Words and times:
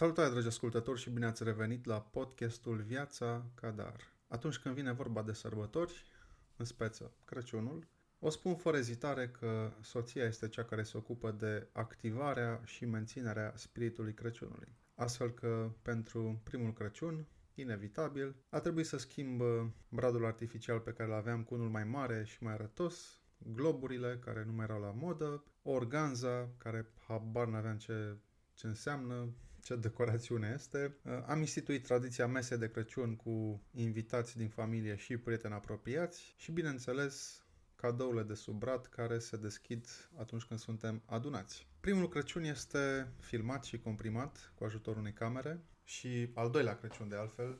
Salutare, 0.00 0.30
dragi 0.30 0.46
ascultători, 0.46 1.00
și 1.00 1.10
bine 1.10 1.26
ați 1.26 1.44
revenit 1.44 1.84
la 1.84 2.00
podcastul 2.00 2.76
Viața 2.76 3.46
Cadar. 3.54 4.00
Atunci 4.28 4.58
când 4.58 4.74
vine 4.74 4.92
vorba 4.92 5.22
de 5.22 5.32
sărbători, 5.32 6.04
în 6.56 6.64
speță 6.64 7.12
Crăciunul, 7.24 7.86
o 8.18 8.30
spun 8.30 8.54
fără 8.54 8.76
ezitare 8.76 9.28
că 9.28 9.72
soția 9.80 10.24
este 10.24 10.48
cea 10.48 10.64
care 10.64 10.82
se 10.82 10.96
ocupă 10.96 11.30
de 11.30 11.68
activarea 11.72 12.60
și 12.64 12.84
menținerea 12.84 13.52
spiritului 13.56 14.14
Crăciunului. 14.14 14.76
Astfel 14.94 15.30
că 15.30 15.70
pentru 15.82 16.40
primul 16.44 16.72
Crăciun, 16.72 17.26
inevitabil, 17.54 18.36
a 18.48 18.58
trebuit 18.60 18.86
să 18.86 18.98
schimb 18.98 19.42
bradul 19.88 20.24
artificial 20.24 20.78
pe 20.78 20.92
care 20.92 21.08
îl 21.08 21.16
aveam 21.16 21.42
cu 21.42 21.54
unul 21.54 21.68
mai 21.68 21.84
mare 21.84 22.24
și 22.24 22.42
mai 22.42 22.52
arătos, 22.52 23.20
globurile 23.38 24.18
care 24.24 24.44
nu 24.44 24.52
mai 24.52 24.64
erau 24.64 24.80
la 24.80 24.90
modă, 24.90 25.44
organza 25.62 26.48
care 26.58 26.92
habar 27.06 27.46
n-aveam 27.46 27.76
ce, 27.76 28.16
ce 28.54 28.66
înseamnă, 28.66 29.28
ce 29.62 29.76
decorațiune 29.76 30.52
este. 30.54 30.96
Am 31.26 31.38
instituit 31.38 31.84
tradiția 31.84 32.26
mese 32.26 32.56
de 32.56 32.70
Crăciun 32.70 33.16
cu 33.16 33.62
invitați 33.72 34.36
din 34.36 34.48
familie 34.48 34.96
și 34.96 35.16
prieteni 35.16 35.54
apropiați 35.54 36.34
și, 36.36 36.52
bineînțeles, 36.52 37.44
cadourile 37.76 38.22
de 38.22 38.34
sub 38.34 38.58
brad 38.58 38.86
care 38.86 39.18
se 39.18 39.36
deschid 39.36 39.86
atunci 40.16 40.44
când 40.44 40.60
suntem 40.60 41.02
adunați. 41.06 41.68
Primul 41.80 42.08
Crăciun 42.08 42.44
este 42.44 43.12
filmat 43.20 43.64
și 43.64 43.78
comprimat 43.78 44.52
cu 44.54 44.64
ajutorul 44.64 45.00
unei 45.00 45.12
camere 45.12 45.60
și 45.84 46.30
al 46.34 46.50
doilea 46.50 46.76
Crăciun 46.76 47.08
de 47.08 47.16
altfel 47.16 47.58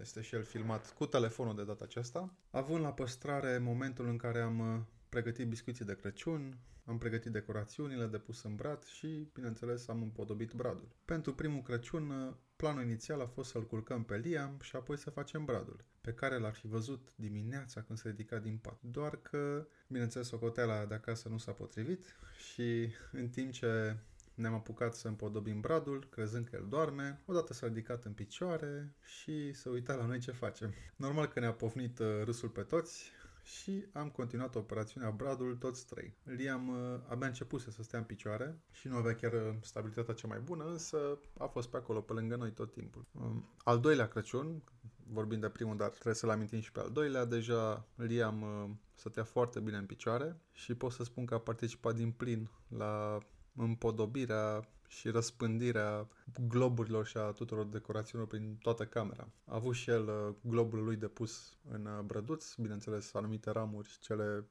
este 0.00 0.20
și 0.22 0.34
el 0.34 0.42
filmat 0.42 0.92
cu 0.92 1.06
telefonul 1.06 1.56
de 1.56 1.64
data 1.64 1.84
aceasta, 1.84 2.34
având 2.50 2.82
la 2.82 2.92
păstrare 2.92 3.58
momentul 3.58 4.08
în 4.08 4.16
care 4.16 4.40
am 4.40 4.86
pregătit 5.08 5.48
biscuiții 5.48 5.84
de 5.84 5.96
Crăciun, 5.96 6.58
am 6.84 6.98
pregătit 6.98 7.32
decorațiunile 7.32 8.06
de 8.06 8.18
pus 8.18 8.42
în 8.42 8.54
brad 8.54 8.84
și, 8.84 9.28
bineînțeles, 9.34 9.88
am 9.88 10.02
împodobit 10.02 10.52
bradul. 10.52 10.88
Pentru 11.04 11.34
primul 11.34 11.62
Crăciun, 11.62 12.36
planul 12.56 12.82
inițial 12.82 13.20
a 13.20 13.26
fost 13.26 13.50
să-l 13.50 13.66
culcăm 13.66 14.04
pe 14.04 14.16
Liam 14.16 14.58
și 14.62 14.76
apoi 14.76 14.98
să 14.98 15.10
facem 15.10 15.44
bradul, 15.44 15.84
pe 16.00 16.12
care 16.12 16.38
l-ar 16.38 16.54
fi 16.54 16.66
văzut 16.66 17.08
dimineața 17.16 17.82
când 17.82 17.98
se 17.98 18.08
ridica 18.08 18.38
din 18.38 18.56
pat. 18.56 18.78
Doar 18.80 19.16
că, 19.16 19.66
bineînțeles, 19.88 20.26
socoteala 20.26 20.84
de 20.84 20.94
acasă 20.94 21.28
nu 21.28 21.38
s-a 21.38 21.52
potrivit 21.52 22.16
și 22.52 22.88
în 23.12 23.28
timp 23.28 23.52
ce 23.52 23.96
ne-am 24.34 24.54
apucat 24.54 24.94
să 24.94 25.08
împodobim 25.08 25.60
bradul, 25.60 26.06
crezând 26.10 26.48
că 26.48 26.56
el 26.56 26.66
doarme. 26.68 27.20
Odată 27.24 27.52
s-a 27.52 27.66
ridicat 27.66 28.04
în 28.04 28.12
picioare 28.12 28.94
și 29.04 29.52
să 29.52 29.70
uita 29.70 29.94
la 29.94 30.06
noi 30.06 30.18
ce 30.18 30.30
facem. 30.30 30.74
Normal 30.96 31.26
că 31.26 31.40
ne-a 31.40 31.52
pofnit 31.52 31.98
uh, 31.98 32.06
râsul 32.24 32.48
pe 32.48 32.62
toți, 32.62 33.10
și 33.46 33.86
am 33.92 34.08
continuat 34.08 34.54
operațiunea 34.54 35.10
Bradul 35.10 35.56
toți 35.56 35.86
trei. 35.86 36.16
Liam 36.22 36.68
uh, 36.68 37.00
abia 37.08 37.26
începuse 37.26 37.70
să 37.70 37.82
stea 37.82 37.98
în 37.98 38.04
picioare 38.04 38.58
și 38.70 38.88
nu 38.88 38.96
avea 38.96 39.14
chiar 39.14 39.32
uh, 39.32 39.54
stabilitatea 39.60 40.14
cea 40.14 40.26
mai 40.28 40.38
bună, 40.38 40.64
însă 40.64 41.18
a 41.38 41.46
fost 41.46 41.68
pe 41.68 41.76
acolo, 41.76 42.00
pe 42.00 42.12
lângă 42.12 42.36
noi 42.36 42.52
tot 42.52 42.72
timpul. 42.72 43.06
Um, 43.12 43.48
al 43.64 43.80
doilea 43.80 44.08
Crăciun, 44.08 44.62
vorbind 45.06 45.40
de 45.40 45.48
primul, 45.48 45.76
dar 45.76 45.88
trebuie 45.88 46.14
să-l 46.14 46.30
amintim 46.30 46.60
și 46.60 46.72
pe 46.72 46.80
al 46.80 46.90
doilea, 46.90 47.24
deja 47.24 47.88
Liam 47.94 48.42
uh, 48.42 48.70
stătea 48.94 49.24
foarte 49.24 49.60
bine 49.60 49.76
în 49.76 49.86
picioare 49.86 50.40
și 50.52 50.74
pot 50.74 50.92
să 50.92 51.04
spun 51.04 51.24
că 51.24 51.34
a 51.34 51.40
participat 51.40 51.94
din 51.94 52.10
plin 52.10 52.50
la 52.68 53.18
împodobirea 53.56 54.68
și 54.88 55.08
răspândirea 55.08 56.08
globurilor 56.48 57.06
și 57.06 57.16
a 57.16 57.30
tuturor 57.30 57.66
decorațiunilor 57.66 58.32
prin 58.34 58.56
toată 58.56 58.86
camera. 58.86 59.28
A 59.44 59.54
avut 59.54 59.74
și 59.74 59.90
el 59.90 60.08
uh, 60.08 60.34
globul 60.40 60.84
lui 60.84 60.96
de 60.96 61.08
pus 61.08 61.56
în 61.70 61.86
uh, 61.86 62.00
brăduț, 62.04 62.54
bineînțeles 62.54 63.14
anumite 63.14 63.50
ramuri, 63.50 63.98
cele 64.00 64.46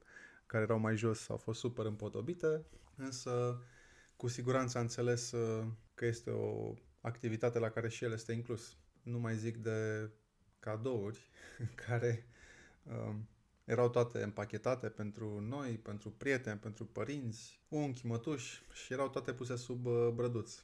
care 0.46 0.64
erau 0.64 0.80
mai 0.80 0.98
jos 0.98 1.30
au 1.30 1.38
fost 1.38 1.60
super 1.60 1.86
împodobite, 1.86 2.66
însă 2.96 3.62
cu 4.16 4.28
siguranță 4.28 4.78
a 4.78 4.82
înțeles 4.82 5.32
uh, 5.32 5.66
că 5.94 6.06
este 6.06 6.30
o 6.30 6.74
activitate 7.02 7.60
la 7.60 7.70
care 7.70 7.90
și 7.90 8.04
el 8.04 8.12
este 8.12 8.34
inclus. 8.34 8.78
Nu 9.04 9.20
mai 9.20 9.36
zic 9.36 9.58
de 9.58 10.10
cadouri 10.60 11.30
care 11.88 12.28
erau 13.66 13.90
toate 13.90 14.24
împachetate 14.24 14.90
pentru 14.90 15.40
noi, 15.40 15.78
pentru 15.78 16.10
prieteni, 16.10 16.60
pentru 16.60 16.86
părinți, 16.86 17.62
unchi, 17.68 18.06
mătuși 18.06 18.62
și 18.74 18.94
erau 18.94 19.10
toate 19.10 19.34
puse 19.34 19.56
sub 19.56 19.86
uh, 19.86 20.10
brăduț. 20.14 20.64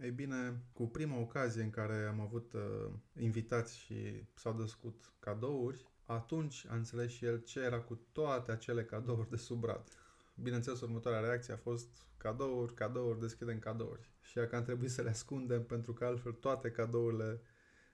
Ei 0.00 0.10
bine, 0.10 0.62
cu 0.72 0.88
prima 0.88 1.18
ocazie 1.18 1.62
în 1.62 1.70
care 1.70 2.04
am 2.04 2.20
avut 2.20 2.52
uh, 2.52 2.92
invitați 3.18 3.78
și 3.78 4.26
s-au 4.34 4.52
descut 4.52 5.12
cadouri, 5.18 5.90
atunci 6.04 6.66
a 6.68 6.74
înțeles 6.74 7.10
și 7.10 7.24
el 7.24 7.38
ce 7.38 7.60
era 7.60 7.80
cu 7.80 8.00
toate 8.12 8.52
acele 8.52 8.84
cadouri 8.84 9.30
de 9.30 9.36
sub 9.36 9.60
brad. 9.60 9.88
Bineînțeles, 10.34 10.80
următoarea 10.80 11.20
reacție 11.20 11.52
a 11.52 11.56
fost 11.56 12.06
cadouri, 12.16 12.74
cadouri, 12.74 13.20
deschidem 13.20 13.58
cadouri. 13.58 14.10
Și 14.20 14.34
că 14.34 14.56
am 14.56 14.62
trebuit 14.62 14.90
să 14.90 15.02
le 15.02 15.08
ascundem 15.08 15.64
pentru 15.64 15.92
că 15.92 16.04
altfel 16.04 16.32
toate 16.32 16.70
cadourile 16.70 17.40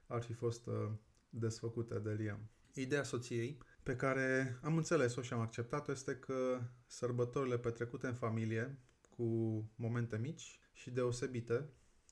ar 0.07 0.23
fi 0.23 0.33
fost 0.33 0.67
uh, 0.67 0.91
desfăcute 1.31 1.99
de 1.99 2.13
Liam. 2.13 2.51
Ideea 2.75 3.03
soției 3.03 3.59
pe 3.89 3.97
care 3.97 4.59
am 4.63 4.77
înțeles-o 4.77 5.23
și 5.23 5.33
am 5.33 5.41
acceptat-o 5.41 5.93
este 5.93 6.17
că 6.17 6.61
sărbătorile 6.87 7.59
petrecute 7.59 8.07
în 8.07 8.15
familie, 8.15 8.79
cu 9.17 9.25
momente 9.75 10.19
mici 10.19 10.61
și 10.73 10.91
deosebite, 10.91 11.69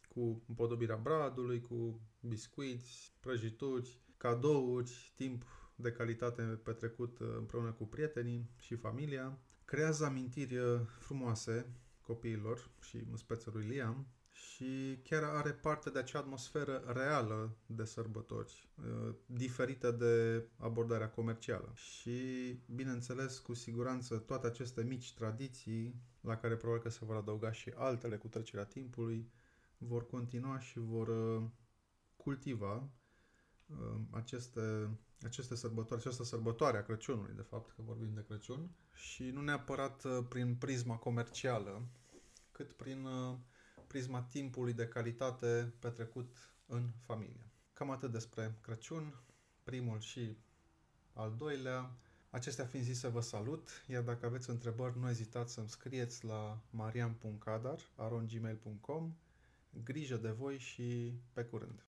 cu 0.09 0.43
împodobirea 0.49 0.97
bradului, 0.97 1.61
cu 1.61 2.01
biscuiți, 2.21 3.17
prăjituri, 3.21 4.01
cadouri, 4.17 5.13
timp 5.17 5.45
de 5.75 5.93
calitate 5.93 6.43
petrecut 6.43 7.19
împreună 7.39 7.73
cu 7.73 7.87
prietenii 7.87 8.51
și 8.59 8.75
familia, 8.75 9.39
creează 9.65 10.05
amintiri 10.05 10.59
frumoase 10.99 11.67
copiilor 12.07 12.71
și 12.81 12.97
în 13.11 13.17
speță 13.17 13.51
lui 13.55 13.65
Liam 13.65 14.07
și 14.31 14.99
chiar 15.03 15.23
are 15.23 15.51
parte 15.51 15.91
de 15.91 15.99
acea 15.99 16.19
atmosferă 16.19 16.83
reală 16.87 17.57
de 17.67 17.85
sărbători, 17.85 18.69
uh, 18.79 19.15
diferită 19.27 19.91
de 19.91 20.45
abordarea 20.57 21.11
comercială. 21.11 21.73
Și, 21.75 22.21
bineînțeles, 22.75 23.39
cu 23.39 23.55
siguranță, 23.55 24.17
toate 24.17 24.47
aceste 24.47 24.83
mici 24.83 25.15
tradiții, 25.15 25.95
la 26.21 26.37
care 26.37 26.57
probabil 26.57 26.83
că 26.83 26.89
se 26.89 27.05
vor 27.05 27.17
adăuga 27.17 27.53
și 27.53 27.73
altele 27.77 28.17
cu 28.17 28.29
trecerea 28.29 28.65
timpului, 28.65 29.31
vor 29.79 30.07
continua 30.07 30.59
și 30.59 30.79
vor 30.79 31.09
uh, 31.09 31.43
cultiva 32.17 32.75
uh, 32.75 33.06
aceste, 34.11 34.91
aceste 35.23 35.55
sărbători, 35.55 36.01
această 36.01 36.25
sărbătoare 36.25 36.77
a 36.77 36.83
Crăciunului, 36.83 37.35
de 37.35 37.43
fapt, 37.43 37.71
că 37.71 37.83
vorbim 37.83 38.15
de 38.15 38.25
Crăciun, 38.27 38.71
și 38.93 39.31
nu 39.31 39.41
neapărat 39.41 40.27
prin 40.29 40.57
prisma 40.57 40.97
comercială, 40.97 41.89
cât 42.53 42.73
prin 42.73 43.09
prisma 43.87 44.23
timpului 44.23 44.73
de 44.73 44.89
calitate 44.89 45.75
petrecut 45.79 46.37
în 46.67 46.91
familie. 47.05 47.51
Cam 47.73 47.91
atât 47.91 48.13
despre 48.13 48.59
Crăciun, 48.61 49.21
primul 49.63 50.01
și 50.01 50.37
al 51.13 51.35
doilea. 51.37 51.97
Acestea 52.31 52.65
fiind 52.65 52.85
zise, 52.85 53.09
vă 53.09 53.21
salut, 53.21 53.85
iar 53.87 54.03
dacă 54.03 54.27
aveți 54.27 54.51
întrebări, 54.51 54.99
nu 54.99 55.09
ezitați 55.09 55.53
să-mi 55.53 55.69
scrieți 55.69 56.25
la 56.25 56.63
marian.cadar.gmail.com 56.71 59.17
Grijă 59.85 60.17
de 60.17 60.31
voi 60.31 60.59
și 60.59 61.15
pe 61.33 61.45
curând! 61.45 61.83